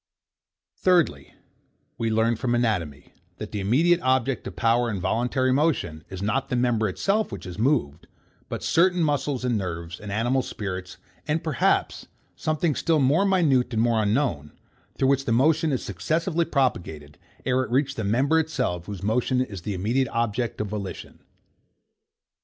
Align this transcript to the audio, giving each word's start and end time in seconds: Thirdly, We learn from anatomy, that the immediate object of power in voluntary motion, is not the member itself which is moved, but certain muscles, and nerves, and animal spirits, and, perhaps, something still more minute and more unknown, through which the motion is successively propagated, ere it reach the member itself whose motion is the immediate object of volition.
Thirdly, 0.77 1.35
We 1.99 2.09
learn 2.09 2.35
from 2.35 2.55
anatomy, 2.55 3.13
that 3.37 3.51
the 3.51 3.59
immediate 3.59 4.01
object 4.01 4.47
of 4.47 4.55
power 4.55 4.89
in 4.89 4.99
voluntary 4.99 5.53
motion, 5.53 6.03
is 6.09 6.23
not 6.23 6.49
the 6.49 6.55
member 6.55 6.89
itself 6.89 7.31
which 7.31 7.45
is 7.45 7.59
moved, 7.59 8.07
but 8.49 8.63
certain 8.63 9.03
muscles, 9.03 9.45
and 9.45 9.59
nerves, 9.59 9.99
and 9.99 10.11
animal 10.11 10.41
spirits, 10.41 10.97
and, 11.27 11.43
perhaps, 11.43 12.07
something 12.35 12.73
still 12.73 12.97
more 12.97 13.25
minute 13.27 13.73
and 13.73 13.81
more 13.83 14.01
unknown, 14.01 14.53
through 14.97 15.09
which 15.09 15.25
the 15.25 15.31
motion 15.31 15.71
is 15.71 15.83
successively 15.85 16.45
propagated, 16.45 17.19
ere 17.45 17.61
it 17.61 17.69
reach 17.69 17.93
the 17.93 18.03
member 18.03 18.39
itself 18.39 18.87
whose 18.87 19.03
motion 19.03 19.39
is 19.39 19.61
the 19.61 19.75
immediate 19.75 20.09
object 20.09 20.59
of 20.61 20.65
volition. 20.69 21.19